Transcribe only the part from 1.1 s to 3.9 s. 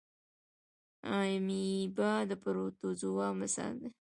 امیبا د پروټوزوا مثال دی